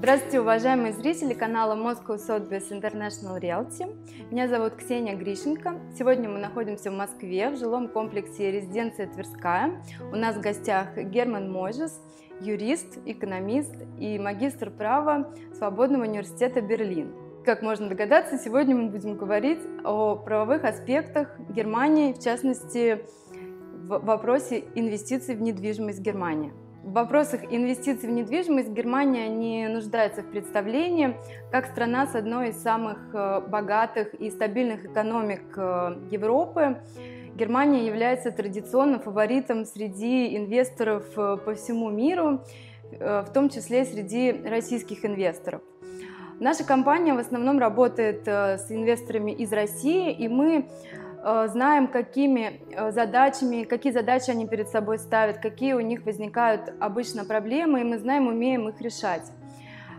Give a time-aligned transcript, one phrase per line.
[0.00, 3.94] Здравствуйте, уважаемые зрители канала Moscow Sotheby's International Realty.
[4.30, 5.78] Меня зовут Ксения Грищенко.
[5.94, 9.84] Сегодня мы находимся в Москве, в жилом комплексе «Резиденция Тверская».
[10.10, 12.00] У нас в гостях Герман Можес,
[12.40, 17.12] юрист, экономист и магистр права Свободного университета Берлин.
[17.44, 23.04] Как можно догадаться, сегодня мы будем говорить о правовых аспектах Германии, в частности,
[23.86, 26.54] в вопросе инвестиций в недвижимость Германии.
[26.82, 31.14] В вопросах инвестиций в недвижимость Германия не нуждается в представлении
[31.50, 36.80] как страна с одной из самых э, богатых и стабильных экономик э, Европы.
[37.34, 42.40] Германия является традиционным фаворитом среди инвесторов э, по всему миру,
[42.98, 45.60] в том числе среди российских инвесторов.
[46.40, 50.66] Наша компания в основном работает с инвесторами из России, и мы
[51.22, 57.24] знаем, какими э, задачами, какие задачи они перед собой ставят, какие у них возникают обычно
[57.24, 59.30] проблемы, и мы знаем, умеем их решать.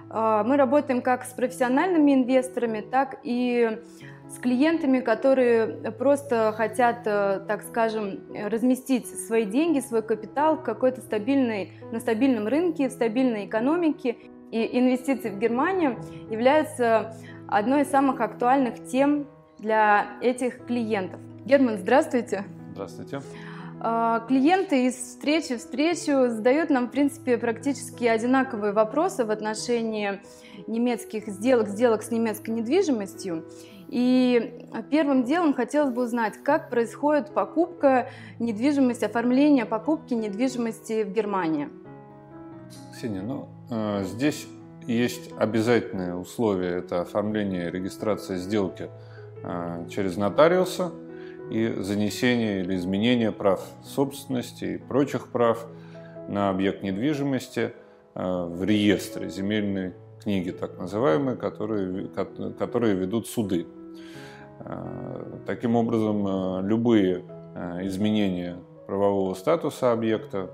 [0.09, 3.79] Э, мы работаем как с профессиональными инвесторами, так и
[4.29, 11.73] с клиентами, которые просто хотят, так скажем, разместить свои деньги, свой капитал в какой-то стабильной,
[11.91, 14.15] на стабильном рынке, в стабильной экономике.
[14.51, 15.97] И инвестиции в Германию
[16.29, 17.13] являются
[17.49, 19.27] одной из самых актуальных тем
[19.61, 21.19] для этих клиентов.
[21.45, 22.45] Герман, здравствуйте.
[22.73, 23.21] Здравствуйте.
[23.79, 30.19] А, клиенты из встречи в встречу задают нам, в принципе, практически одинаковые вопросы в отношении
[30.67, 33.45] немецких сделок, сделок с немецкой недвижимостью.
[33.87, 41.69] И первым делом хотелось бы узнать, как происходит покупка недвижимости, оформление покупки недвижимости в Германии.
[42.93, 44.47] Ксения, ну, э, здесь
[44.87, 48.89] есть обязательные условия, это оформление регистрация сделки–
[49.89, 50.91] через нотариуса
[51.51, 55.67] и занесение или изменение прав собственности и прочих прав
[56.29, 57.73] на объект недвижимости
[58.15, 62.07] э, в реестре земельной книги, так называемые, которые,
[62.57, 63.67] которые ведут суды.
[64.59, 67.25] Э, таким образом, любые
[67.81, 70.51] изменения правового статуса объекта,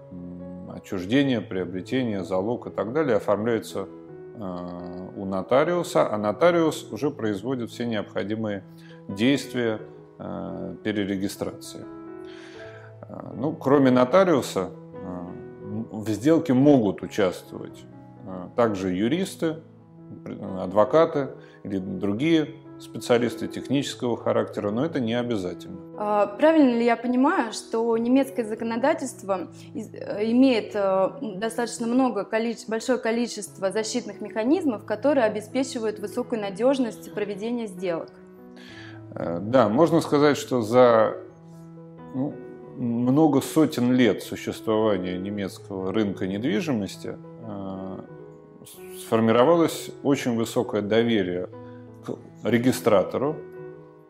[0.73, 3.88] отчуждение, приобретение, залог и так далее оформляются
[4.38, 8.64] у нотариуса, а нотариус уже производит все необходимые
[9.08, 9.81] действия
[10.20, 11.86] э, перерегистрации.
[13.02, 15.25] Э, ну, кроме нотариуса, э,
[15.92, 17.86] в сделке могут участвовать
[18.58, 19.62] также юристы,
[20.59, 21.30] адвокаты
[21.64, 25.77] или другие специалисты технического характера, но это не обязательно.
[25.97, 30.73] А, правильно ли я понимаю, что немецкое законодательство имеет
[31.39, 32.27] достаточно много,
[32.67, 38.09] большое количество защитных механизмов, которые обеспечивают высокую надежность проведения сделок?
[39.15, 41.17] Э, да, можно сказать, что за
[42.13, 42.33] ну,
[42.77, 47.99] много сотен лет существования немецкого рынка недвижимости э,
[48.99, 51.49] сформировалось очень высокое доверие
[52.07, 53.35] к регистратору,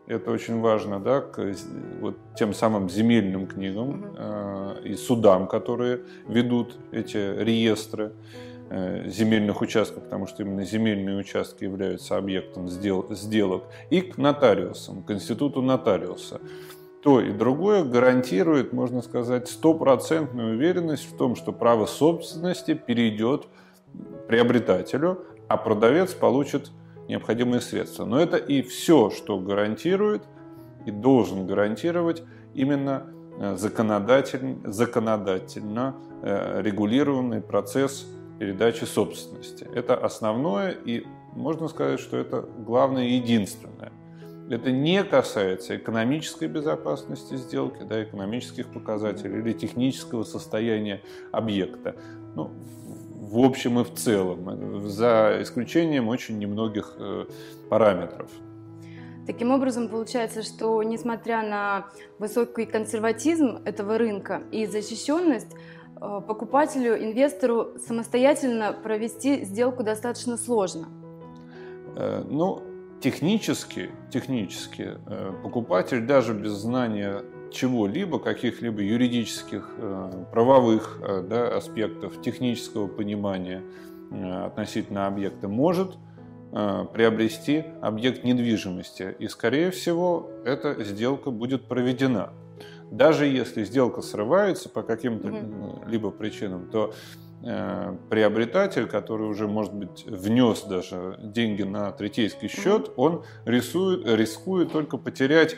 [0.06, 1.54] это очень важно, да, к
[2.00, 8.12] вот тем самым земельным книгам э, и судам, которые ведут эти реестры.
[8.70, 15.10] Э, земельных участков, потому что именно земельные участки являются объектом сделок, и к нотариусам, к
[15.10, 16.38] институту нотариуса.
[17.02, 23.46] То и другое гарантирует, можно сказать, стопроцентную уверенность в том, что право собственности перейдет
[24.26, 26.70] приобретателю, а продавец получит
[27.08, 28.04] необходимые средства.
[28.04, 30.22] Но это и все, что гарантирует
[30.86, 32.22] и должен гарантировать
[32.54, 33.06] именно
[33.38, 38.06] э, законодательно, законодательно э, регулированный процесс
[38.38, 39.66] передачи собственности.
[39.74, 41.04] Это основное и
[41.34, 43.92] можно сказать, что это главное и единственное.
[44.50, 51.02] Это не касается экономической безопасности сделки, да, экономических показателей или технического состояния
[51.32, 51.96] объекта.
[52.34, 52.50] Ну,
[53.28, 57.26] в общем и в целом, за исключением очень немногих э,
[57.68, 58.30] параметров.
[59.26, 65.54] Таким образом, получается, что несмотря на высокий консерватизм этого рынка и защищенность,
[66.00, 70.88] Э, покупателю, инвестору самостоятельно провести сделку достаточно сложно?
[71.96, 72.62] Э, ну,
[73.00, 79.70] технически, технически э, покупатель даже без знания чего-либо, каких-либо юридических,
[80.32, 83.62] правовых да, аспектов, технического понимания
[84.10, 85.96] относительно объекта, может
[86.50, 89.14] приобрести объект недвижимости.
[89.18, 92.32] И, скорее всего, эта сделка будет проведена.
[92.90, 95.84] Даже если сделка срывается по каким-то угу.
[95.86, 96.94] либо причинам, то
[97.44, 104.72] э, приобретатель, который уже, может быть, внес даже деньги на третейский счет, он рисует, рискует
[104.72, 105.56] только потерять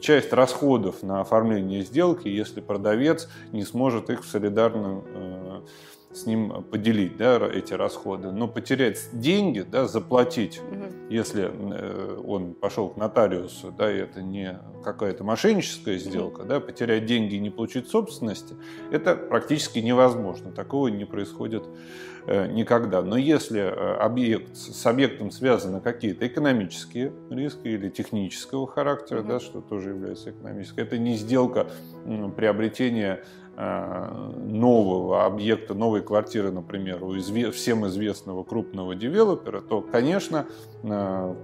[0.00, 5.39] часть расходов на оформление сделки, если продавец не сможет их в солидарном э,
[6.12, 8.32] с ним поделить да, эти расходы.
[8.32, 10.86] Но потерять деньги, да, заплатить, угу.
[11.08, 16.48] если э, он пошел к нотариусу, да, и это не какая-то мошенническая сделка, угу.
[16.48, 18.54] да, потерять деньги и не получить собственности,
[18.90, 20.50] это практически невозможно.
[20.50, 21.64] Такого не происходит
[22.26, 23.02] э, никогда.
[23.02, 29.28] Но если э, объект, с объектом связаны какие-то экономические риски или технического характера, угу.
[29.28, 31.68] да, что тоже является экономической, это не сделка
[32.36, 37.12] приобретения Э, нового объекта, новой квартиры, например, у
[37.50, 40.46] всем известного крупного девелопера, то, конечно,
[40.82, 41.34] э,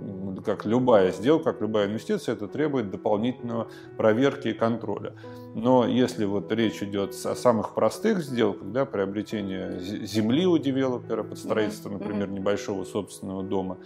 [0.45, 3.69] как любая сделка, как любая инвестиция, это требует дополнительного
[3.99, 5.13] проверки и контроля.
[5.57, 11.39] Но если вот речь идет о самых простых сделках, да, приобретение земли у девелопера под
[11.39, 13.79] строительство, например, небольшого собственного дома,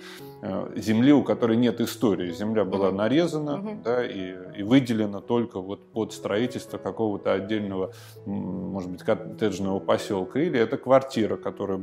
[0.43, 5.93] э, земли, у которой нет истории, земля была нарезана да, и, и выделена только вот
[5.93, 7.93] под строительство какого-то отдельного
[8.27, 11.81] может быть, коттеджного поселка, или это квартира, которая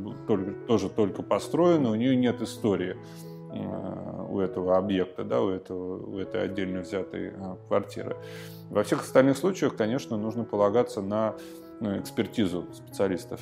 [0.66, 2.98] тоже только построена, у нее нет истории
[3.50, 8.16] у этого объекта, да, у, этого, у этой отдельно взятой э, квартиры.
[8.70, 11.34] Во всех остальных случаях, конечно, нужно полагаться на
[11.80, 13.40] ну, экспертизу специалистов.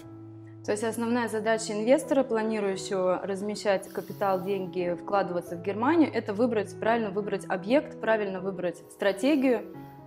[0.64, 7.10] То есть основная задача инвестора, планирующего размещать капитал, деньги, вкладываться в Германию, это выбрать, правильно
[7.10, 9.62] выбрать объект, правильно выбрать стратегию,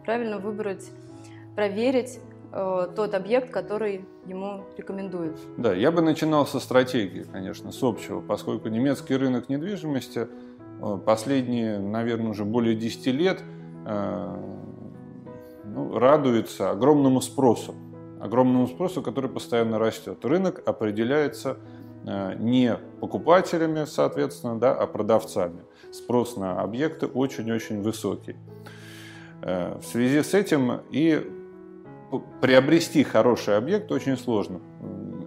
[0.06, 0.90] правильно выбрать,
[1.56, 5.38] проверить Э, тот объект, который ему рекомендуют.
[5.58, 10.28] Да, я бы начинал со стратегии, конечно, с общего, поскольку немецкий рынок недвижимости
[10.82, 13.44] э, последние, наверное, уже более 10 лет
[13.86, 14.36] э,
[15.66, 17.76] ну, радуется огромному спросу,
[18.20, 20.26] огромному спросу, который постоянно растет.
[20.26, 21.58] Рынок определяется
[22.40, 25.64] не покупателями, соответственно, да, а продавцами.
[25.92, 28.38] Спрос на объекты очень-очень высокий.
[29.42, 31.39] В связи с этим и
[32.42, 34.62] приобрести хороший объект очень сложно.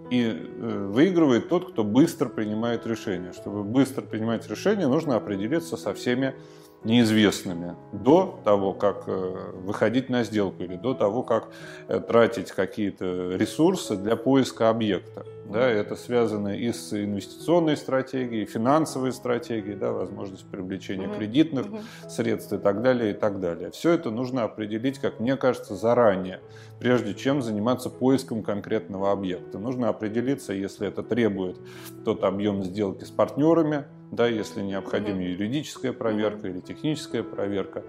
[0.09, 3.33] И э, выигрывает тот, кто быстро принимает решение.
[3.33, 6.35] Чтобы быстро принимать решение, нужно определиться со всеми
[6.83, 11.49] неизвестными до того, как э, выходить на сделку или до того, как
[11.87, 15.25] э, тратить какие-то ресурсы для поиска объекта.
[15.45, 21.17] Да, это связано и с инвестиционной стратегией, финансовой стратегией, да, возможность привлечения угу.
[21.17, 21.79] кредитных угу.
[22.09, 23.69] средств и так далее, и так далее.
[23.71, 26.39] Все это нужно определить, как мне кажется, заранее,
[26.79, 29.59] прежде чем заниматься поиском конкретного объекта.
[29.59, 31.57] Нужно определиться, если это требует
[32.05, 33.85] тот объем сделки с партнерами,
[34.15, 35.31] да, если необходима mm-hmm.
[35.31, 36.51] юридическая проверка mm-hmm.
[36.51, 37.83] или техническая проверка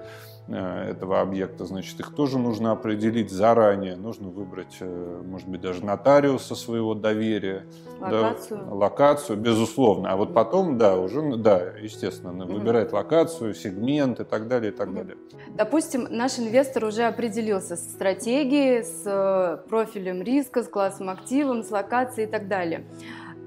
[0.48, 3.96] э, этого объекта, значит, их тоже нужно определить заранее.
[3.96, 7.66] Нужно выбрать, э, может быть, даже нотариуса своего доверия.
[8.00, 8.60] Локацию.
[8.60, 10.12] Да, локацию, безусловно.
[10.12, 12.52] А вот потом, да, уже, да, естественно, mm-hmm.
[12.52, 15.16] выбирает локацию, сегмент и так далее, и так далее.
[15.54, 21.70] Допустим, наш инвестор уже определился с стратегией, с э, профилем риска, с классом активом, с
[21.70, 22.84] локацией и так далее.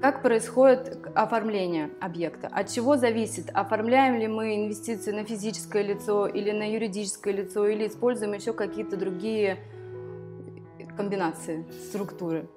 [0.00, 2.46] Как происходит оформление объекта?
[2.46, 7.88] От чего зависит, оформляем ли мы инвестицию на физическое лицо или на юридическое лицо, или
[7.88, 9.58] используем еще какие-то другие
[10.96, 12.48] комбинации, структуры?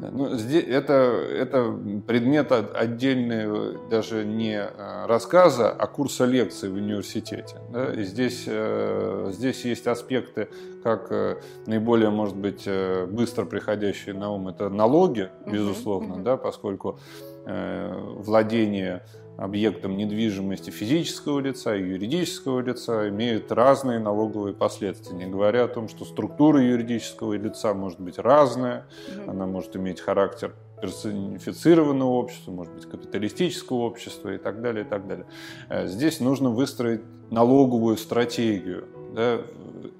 [0.00, 7.56] Ну, здесь, это, это предмет отдельный даже не э, рассказа, а курса лекций в университете.
[7.72, 7.92] Да?
[7.92, 10.48] И здесь, э, здесь есть аспекты,
[10.84, 12.68] как э, наиболее, может быть,
[13.08, 16.22] быстро приходящие на ум, это налоги, безусловно, uh-huh.
[16.22, 16.98] Да, поскольку
[17.46, 19.02] владение
[19.38, 25.88] объектом недвижимости физического лица и юридического лица имеют разные налоговые последствия, не говоря о том,
[25.88, 29.30] что структура юридического лица может быть разная, mm-hmm.
[29.30, 35.06] она может иметь характер персонифицированного общества, может быть, капиталистического общества и так далее, и так
[35.06, 35.26] далее.
[35.68, 39.40] Э, здесь нужно выстроить налоговую стратегию, да,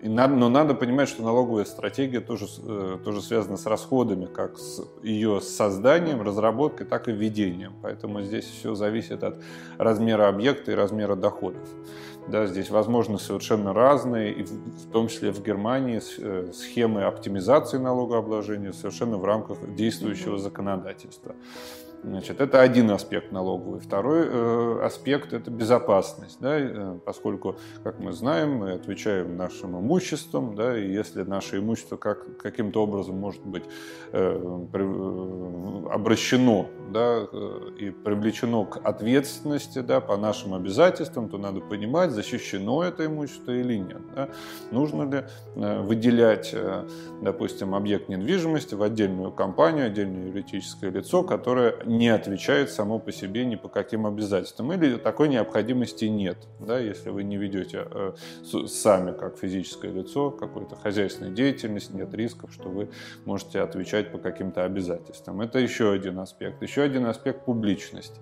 [0.02, 4.58] и надо, но надо понимать, что налоговая стратегия тоже, э, тоже связана с расходами, как
[4.58, 7.74] с ее созданием, разработкой, так и введением.
[7.82, 9.42] Поэтому здесь все зависит от
[9.78, 11.68] размера объекта и размера доходов.
[12.28, 18.72] Да, здесь возможны совершенно разные, и в том числе в Германии, э, схемы оптимизации налогообложения
[18.72, 21.34] совершенно в рамках действующего законодательства.
[22.04, 23.80] Значит, это один аспект налоговый.
[23.80, 30.54] Второй э, аспект– это безопасность, да, э, поскольку, как мы знаем, мы отвечаем нашим имуществом,
[30.54, 33.64] да, и если наше имущество как, каким-то образом может быть
[34.12, 41.36] э, при, э, обращено да, э, и привлечено к ответственности да, по нашим обязательствам, то
[41.36, 44.00] надо понимать, защищено это имущество или нет.
[44.14, 44.28] Да.
[44.70, 45.24] Нужно ли
[45.56, 46.86] э, выделять, э,
[47.22, 53.44] допустим, объект недвижимости в отдельную компанию, отдельное юридическое лицо, которое не отвечает само по себе
[53.44, 54.72] ни по каким обязательствам.
[54.72, 58.12] Или такой необходимости нет, да, если вы не ведете э,
[58.66, 62.90] сами, как физическое лицо, какой-то хозяйственной деятельности, нет рисков, что вы
[63.24, 65.40] можете отвечать по каким-то обязательствам.
[65.40, 66.62] Это еще один аспект.
[66.62, 68.20] Еще один аспект– публичность.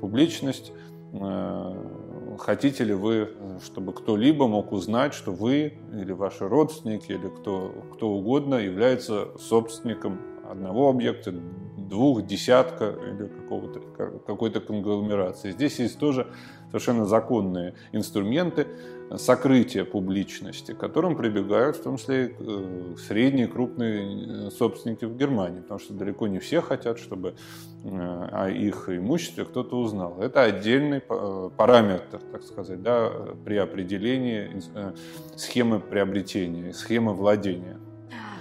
[0.00, 0.72] Публичность
[1.12, 1.84] э,
[2.38, 3.30] хотите ли вы,
[3.64, 10.20] чтобы кто-либо мог узнать, что вы или ваши родственники или кто, кто угодно является собственником
[10.48, 11.34] одного объекта,
[11.88, 13.80] двух, десятка или какого-то,
[14.26, 15.50] какой-то конгломерации.
[15.52, 16.26] Здесь есть тоже
[16.70, 18.66] совершенно законные инструменты
[19.16, 25.60] сокрытия публичности, к которым прибегают в том числе э, средние крупные э, собственники в Германии,
[25.60, 27.34] потому что далеко не все хотят, чтобы
[27.84, 30.20] э, о их имуществе кто-то узнал.
[30.20, 33.10] Это отдельный параметр, так сказать, да,
[33.44, 34.60] при определении
[35.36, 37.78] схемы приобретения, схемы владения.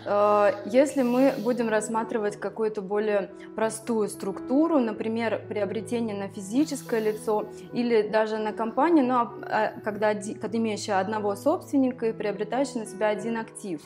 [0.07, 8.07] Э, если мы будем рассматривать какую-то более простую структуру, например, приобретение на физическое лицо или
[8.07, 13.37] даже на компанию, но а, когда, когда имеющая одного собственника и приобретающая на себя один
[13.37, 13.81] актив,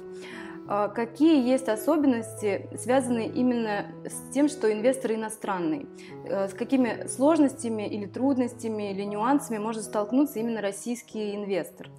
[0.70, 5.88] э, Какие есть особенности, связанные именно с тем, что инвестор иностранный?
[6.26, 11.90] Э, с какими сложностями или трудностями или нюансами может столкнуться именно российский инвестор?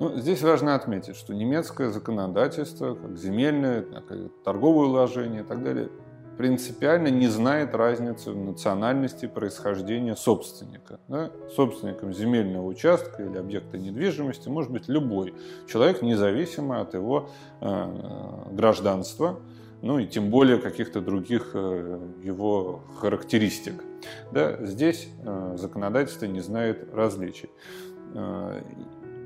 [0.00, 4.04] Ну, здесь важно отметить, что немецкое законодательство, как земельное, как
[4.44, 5.88] торговое уложение и так далее,
[6.36, 10.98] принципиально не знает разницы в национальности происхождения собственника.
[11.08, 11.30] Да?
[11.54, 15.34] Собственником земельного участка или объекта недвижимости может быть любой
[15.68, 19.40] человек, независимо от его э, гражданства,
[19.82, 23.84] ну и тем более каких-то других э, его характеристик.
[24.32, 24.56] Да?
[24.64, 27.50] Здесь э, законодательство не знает различий.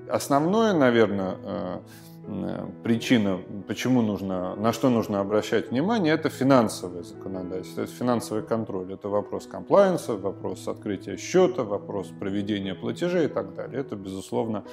[0.09, 1.79] Э, Основное, наверное, э,
[2.27, 8.93] э, причина, почему нужно, на что нужно обращать внимание, это финансовое законодательство, это финансовый контроль.
[8.93, 13.81] Это вопрос комплайенса, вопрос открытия счета, вопрос проведения платежей и так далее.
[13.81, 14.65] Это, безусловно,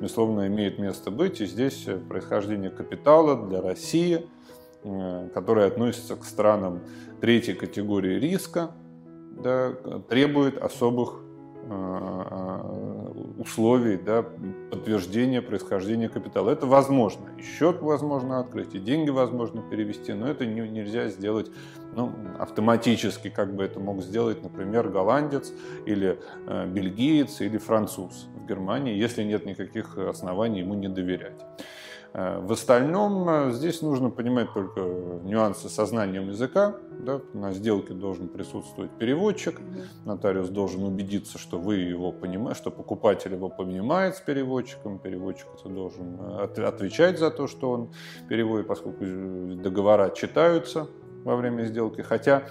[0.00, 1.40] безусловно имеет место быть.
[1.40, 4.26] И здесь происхождение капитала для России,
[4.82, 6.80] э, которая относится к странам
[7.20, 8.70] третьей категории риска,
[9.42, 9.72] да,
[10.08, 11.20] требует особых
[13.44, 14.24] условий да,
[14.70, 16.50] подтверждения происхождения капитала.
[16.50, 17.28] Это возможно.
[17.38, 21.50] И счет возможно открыть, и деньги возможно перевести, но это не, нельзя сделать
[21.94, 25.52] ну, автоматически, как бы это мог сделать, например, голландец
[25.86, 31.40] или э, бельгиец или француз в Германии, если нет никаких оснований ему не доверять.
[32.14, 36.76] Э, в остальном э, здесь нужно понимать только нюансы со знанием языка.
[37.00, 37.20] Да?
[37.32, 39.60] На сделке должен присутствовать переводчик.
[40.04, 45.00] Нотариус должен убедиться, что вы его понимаете, что покупатель его понимает с переводчиком.
[45.00, 47.92] Переводчик это должен э, отвечать за то, что он
[48.28, 50.86] переводит, поскольку договора читаются
[51.24, 52.02] во время сделки.
[52.02, 52.44] Хотя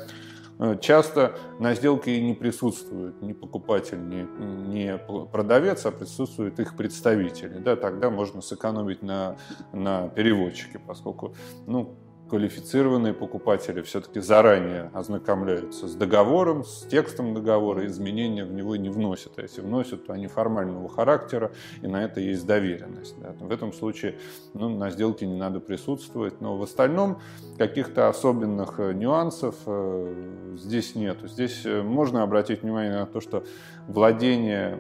[0.82, 4.24] часто на сделке не присутствует ни покупатель, ни,
[4.68, 5.00] ни
[5.32, 7.58] продавец, а присутствуют их представители.
[7.60, 9.38] Да, тогда можно сэкономить на,
[9.72, 11.36] на переводчике, поскольку
[11.68, 11.96] ну,
[12.34, 19.34] квалифицированные покупатели все-таки заранее ознакомляются с договором, с текстом договора, изменения в него не вносят.
[19.38, 21.52] А если вносят, то они формального характера,
[21.84, 23.14] и на это есть доверенность.
[23.20, 23.36] Да.
[23.40, 24.16] В этом случае
[24.56, 27.20] ну, на сделке не надо присутствовать, но в остальном
[27.60, 31.20] каких-то особенных э, нюансов э, здесь нет.
[31.22, 33.44] Здесь э, можно обратить внимание на то, что
[33.88, 34.80] владение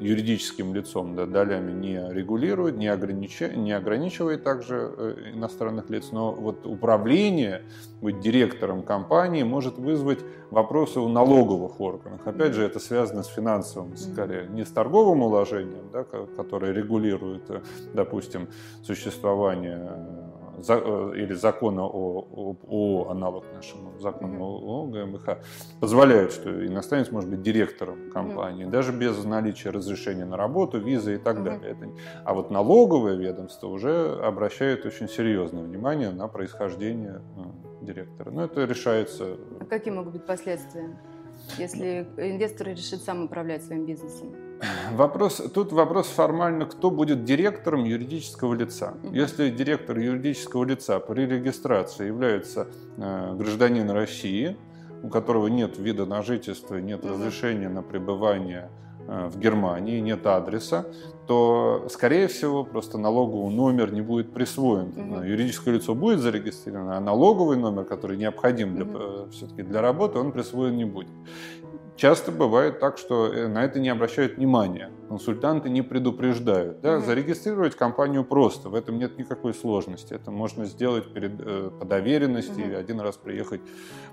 [0.00, 6.54] юридическим лицом да, долями не регулирует, не, ограничивает, не ограничивает также иностранных лиц, но вот
[6.54, 7.62] вот управление,
[8.00, 12.20] быть директором компании может вызвать вопросы у налоговых органов.
[12.26, 16.04] Опять же, это связано с финансовым, скорее, не с торговым уложением, да,
[16.36, 17.62] которое регулирует, э,
[17.94, 18.48] допустим,
[18.82, 19.90] существование
[20.68, 25.38] Э, или закона о, о, о аналог нашему закону о, о ГМХ,
[25.80, 31.18] позволяют, что иностранец может быть директором компании, даже без наличия разрешения на работу, визы и
[31.18, 31.72] так далее.
[31.72, 31.88] Это,
[32.24, 38.30] а вот налоговое ведомство уже обращает очень серьезное внимание на происхождение э, директора.
[38.30, 39.36] Но это решается.
[39.60, 40.96] А какие могут быть последствия,
[41.58, 44.34] если инвестор решит сам управлять своим бизнесом?
[44.92, 48.94] Вопрос, тут вопрос формально, кто будет директором юридического лица.
[49.12, 54.56] Если директор юридического лица при регистрации является э, гражданин России,
[55.02, 58.70] у которого нет вида на жительство, нет разрешения на пребывание
[59.06, 60.86] э, в Германии, нет адреса,
[61.26, 64.92] то, скорее всего, просто налоговый номер не будет присвоен.
[64.96, 65.22] Угу.
[65.22, 69.30] Юридическое лицо будет зарегистрировано, а налоговый номер, который необходим для, угу.
[69.30, 71.08] все-таки для работы, он присвоен не будет
[71.96, 74.90] часто бывает так, что э, на это не обращают внимания.
[75.08, 76.80] Консультанты не предупреждают.
[76.80, 76.94] Да?
[76.94, 77.06] Mm-hmm.
[77.06, 80.14] Зарегистрировать компанию просто, в этом нет никакой сложности.
[80.14, 82.76] Это можно сделать перед, э, по доверенности mm-hmm.
[82.76, 83.60] один раз приехать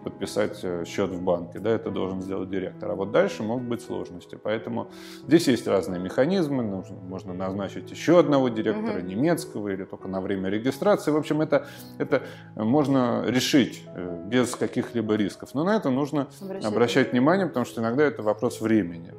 [0.03, 1.59] подписать э, счет в банке.
[1.59, 1.71] Да?
[1.71, 2.91] Это должен сделать директор.
[2.91, 4.37] А вот дальше могут быть сложности.
[4.41, 4.91] Поэтому
[5.27, 6.63] здесь есть разные механизмы.
[6.63, 9.07] Нужно, можно назначить еще одного директора mm-hmm.
[9.07, 11.11] немецкого или только на время регистрации.
[11.11, 12.21] В общем, это, это
[12.55, 13.83] можно решить
[14.27, 15.53] без каких-либо рисков.
[15.53, 19.13] Но на это нужно обращать, обращать внимание, потому что иногда это вопрос времени.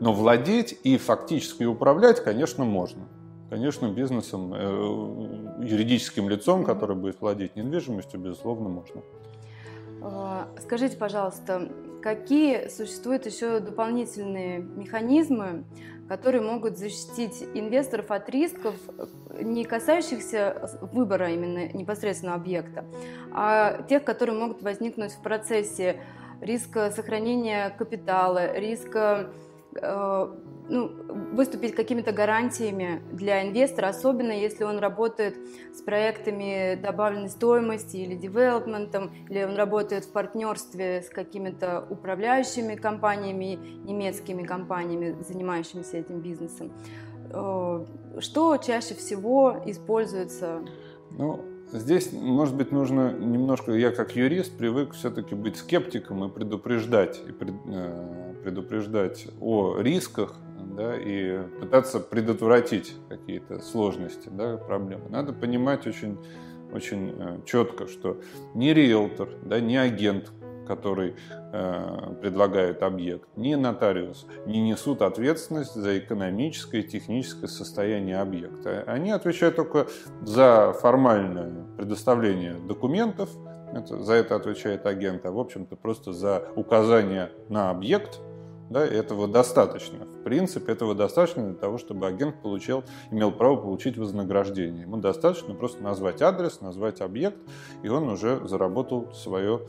[0.00, 3.02] Но владеть и фактически управлять, конечно, можно.
[3.50, 9.02] Конечно, бизнесом, э, юридическим лицом, который будет владеть недвижимостью, безусловно, можно.
[10.02, 11.70] А, скажите, пожалуйста,
[12.02, 15.64] какие существуют еще дополнительные механизмы,
[16.08, 18.74] которые могут защитить инвесторов от рисков,
[19.40, 22.84] не касающихся выбора именно непосредственно объекта,
[23.32, 26.00] а тех, которые могут возникнуть в процессе
[26.44, 29.30] риска сохранения капитала, риска
[29.74, 30.26] э,
[30.68, 30.90] ну,
[31.32, 35.36] выступить какими-то гарантиями для инвестора, особенно если он работает
[35.74, 43.58] с проектами добавленной стоимости или девелопментом, или он работает в партнерстве с какими-то управляющими компаниями,
[43.84, 46.72] немецкими компаниями, занимающимися этим бизнесом.
[47.30, 47.84] Э,
[48.20, 50.62] что чаще всего используется?
[51.10, 57.20] Ну, Здесь, может быть, нужно немножко, я как юрист привык все-таки быть скептиком и предупреждать,
[57.26, 60.36] и э, предупреждать о рисках,
[60.76, 65.08] да, и пытаться предотвратить какие-то сложности, да, проблемы.
[65.08, 66.16] Надо понимать очень,
[66.72, 68.20] очень э, четко, что
[68.54, 70.30] ни риэлтор, да, ни агент,
[70.66, 71.14] который
[71.52, 78.84] э, предлагает объект, ни нотариус не несут ответственность за экономическое и техническое состояние объекта.
[78.86, 79.86] Они отвечают только
[80.22, 83.30] за формальное предоставление документов,
[83.72, 88.20] это, за это отвечает агент, а в общем-то просто за указание на объект,
[88.70, 90.04] да, этого достаточно.
[90.04, 94.82] В принципе, этого достаточно для того, чтобы агент получил, имел право получить вознаграждение.
[94.82, 97.36] Ему достаточно просто назвать адрес, назвать объект,
[97.82, 99.60] и он уже заработал свое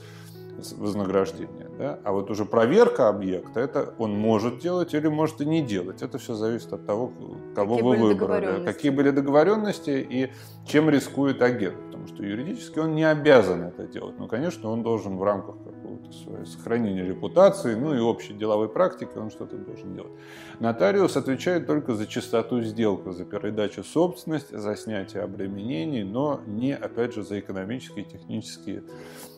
[0.78, 1.70] вознаграждения.
[1.78, 2.00] Да?
[2.04, 6.02] А вот уже проверка объекта, это он может делать или может и не делать.
[6.02, 7.12] Это все зависит от того,
[7.56, 10.32] кого какие вы выбрали, какие были договоренности и
[10.66, 11.78] чем рискует агент.
[11.86, 14.18] Потому что юридически он не обязан это делать.
[14.20, 19.18] Но, конечно, он должен в рамках какого-то своего сохранения репутации, ну и общей деловой практики,
[19.18, 20.12] он что-то должен делать.
[20.60, 27.14] Нотариус отвечает только за чистоту сделки, за передачу собственности, за снятие обременений, но не, опять
[27.14, 28.84] же, за экономические и технические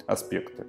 [0.06, 0.66] аспекты.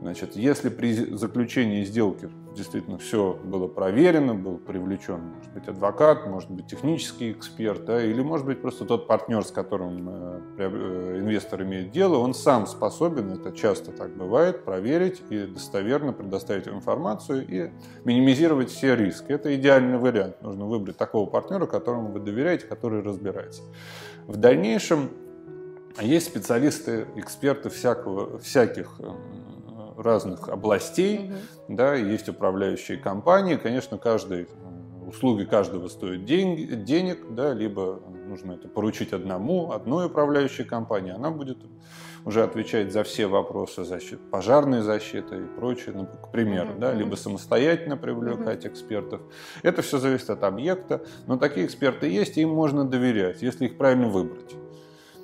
[0.00, 6.50] Значит, если при заключении сделки действительно все было проверено, был привлечен, может быть, адвокат, может
[6.50, 11.62] быть, технический эксперт, да, или, может быть, просто тот партнер, с которым э, э, инвестор
[11.64, 17.70] имеет дело, он сам способен, это часто так бывает, проверить и достоверно предоставить информацию и
[18.04, 19.30] минимизировать все риски.
[19.32, 20.40] Это идеальный вариант.
[20.40, 23.62] Нужно выбрать такого партнера, которому вы доверяете, который разбирается.
[24.26, 25.10] В дальнейшем
[26.00, 29.10] есть специалисты, эксперты всякого, всяких э,
[30.00, 31.76] разных областей, угу.
[31.76, 33.56] да, есть управляющие компании.
[33.56, 34.48] Конечно, каждый,
[35.06, 41.30] услуги каждого стоят день, денег, да, либо нужно это поручить одному, одной управляющей компании, она
[41.30, 41.58] будет
[42.24, 47.14] уже отвечать за все вопросы защиты, пожарной защиты и прочее, ну, к примеру, да, либо
[47.16, 49.20] самостоятельно привлекать экспертов.
[49.62, 53.78] Это все зависит от объекта, но такие эксперты есть, и им можно доверять, если их
[53.78, 54.54] правильно выбрать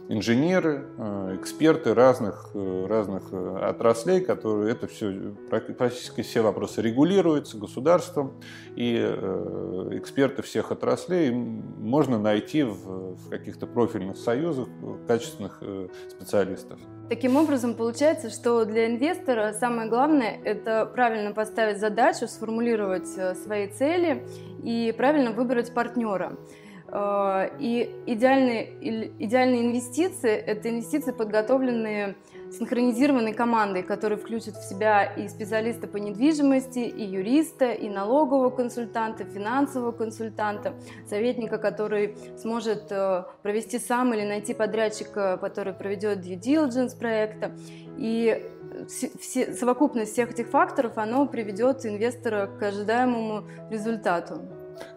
[0.09, 7.59] инженеры, э, эксперты разных, э, разных э, отраслей, которые это все, практически все вопросы регулируются
[7.59, 8.35] государством,
[8.77, 8.97] и
[9.92, 14.69] эксперты всех отраслей можно найти в, в каких-то профильных союзах
[15.07, 15.62] качественных
[16.09, 16.79] специалистов.
[17.09, 23.09] Таким образом, получается, что для инвестора самое главное– это правильно поставить задачу, сформулировать
[23.45, 24.27] свои цели
[24.62, 26.37] и правильно выбрать партнера.
[26.88, 32.16] Э, и идеальные, идеальные инвестиции– это инвестиции, подготовленные
[32.51, 39.25] синхронизированной командой, которая включит в себя и специалиста по недвижимости, и юриста, и налогового консультанта,
[39.25, 40.75] финансового консультанта,
[41.09, 47.53] советника, который сможет э, провести сам или найти подрядчика, который проведет due diligence проекта.
[47.96, 48.44] И
[48.88, 54.42] все, совокупность всех этих факторов, оно приведет инвестора к ожидаемому результату.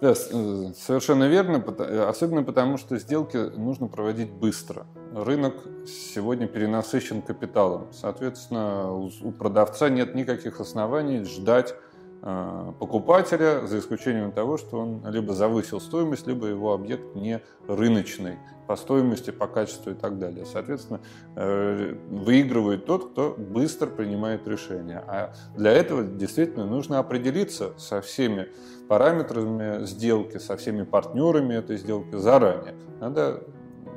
[0.02, 1.64] Да, э, совершенно верно,
[2.08, 4.86] особенно потому, что сделки нужно проводить быстро.
[5.14, 5.56] Рынок
[5.88, 7.88] сегодня перенасыщен капиталом.
[7.92, 11.89] Соответственно, у продавца нет никаких оснований ждать Э,
[12.22, 18.76] покупателя, за исключением того, что он либо завысил стоимость, либо его объект не рыночный по
[18.76, 20.46] стоимости, по качеству и так далее.
[20.46, 21.02] Соответственно,
[21.36, 25.04] э, выигрывает тот, кто быстро принимает решение.
[25.08, 28.50] А для этого действительно нужно определиться со всеми
[28.88, 32.76] параметрами сделки, со всеми партнерами этой сделки заранее.
[33.00, 33.42] Надо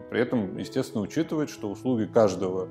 [0.08, 2.68] при этом, естественно, учитывать, что услуги каждого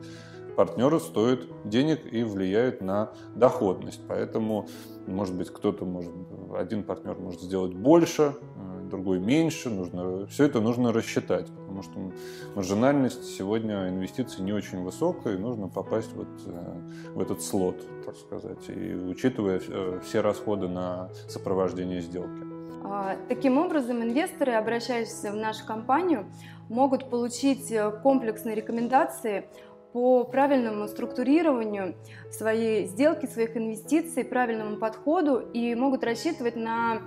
[0.56, 4.02] партнеры стоят денег и влияют на доходность.
[4.08, 4.68] Поэтому,
[5.08, 6.12] может быть, кто-то может,
[6.56, 9.70] один партнер может сделать больше, э, другой меньше.
[9.70, 12.12] Нужно, все это нужно рассчитать, потому что
[12.56, 18.16] маржинальность сегодня инвестиций не очень высокая, и нужно попасть вот э, в этот слот, так
[18.16, 22.44] сказать, и учитывая э, все расходы на сопровождение сделки.
[22.84, 26.26] А, таким образом, инвесторы, обращающиеся в нашу компанию,
[26.68, 29.46] могут получить комплексные рекомендации
[29.94, 31.96] по правильному структурированию
[32.32, 37.02] своей сделки, своих инвестиций, правильному подходу и могут рассчитывать на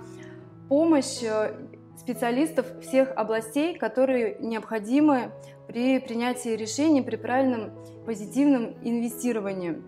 [0.69, 1.53] помощь э,
[1.97, 5.31] специалистов всех областей, которые необходимы
[5.67, 7.71] при принятии решений, при правильном
[8.05, 9.81] позитивном инвестировании.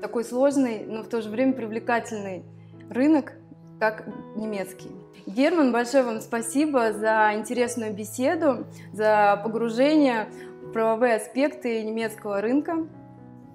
[0.00, 2.44] Такой сложный, но в то же время привлекательный
[2.90, 3.32] рынок,
[3.80, 4.06] как
[4.36, 4.90] немецкий.
[5.26, 10.28] Герман, большое вам спасибо за интересную беседу, за погружение
[10.72, 12.86] правовые аспекты немецкого рынка.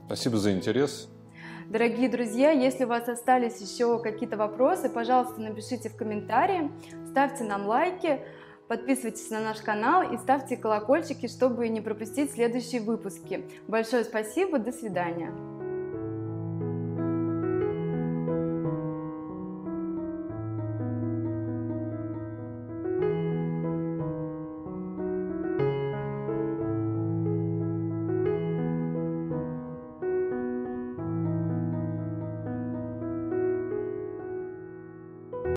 [0.05, 1.09] Спасибо за интерес.
[1.69, 6.69] Дорогие друзья, если у вас остались еще какие-то вопросы, пожалуйста, напишите в комментарии,
[7.09, 8.19] ставьте нам лайки,
[8.67, 13.45] подписывайтесь на наш канал и ставьте колокольчики, чтобы не пропустить следующие выпуски.
[13.69, 15.31] Большое спасибо, до свидания.